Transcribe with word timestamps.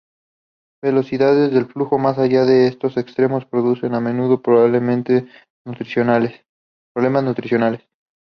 Velocidades 0.81 1.51
de 1.53 1.63
flujo 1.63 1.99
más 1.99 2.17
allá 2.17 2.43
de 2.43 2.65
estos 2.65 2.97
extremos 2.97 3.45
producen 3.45 3.93
a 3.93 3.99
menudo 3.99 4.41
problemas 4.41 5.03
nutricionales. 5.63 6.43